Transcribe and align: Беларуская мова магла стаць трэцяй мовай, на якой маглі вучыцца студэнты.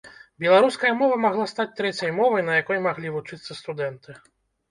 Беларуская 0.43 0.93
мова 1.01 1.17
магла 1.25 1.45
стаць 1.51 1.75
трэцяй 1.81 2.11
мовай, 2.19 2.45
на 2.49 2.57
якой 2.61 2.81
маглі 2.87 3.13
вучыцца 3.17 3.59
студэнты. 3.61 4.17